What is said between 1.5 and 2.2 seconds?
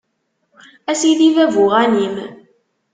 uγanim.